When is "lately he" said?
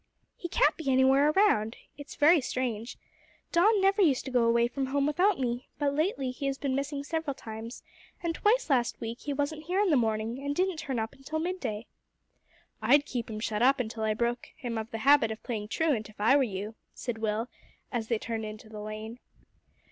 5.93-6.47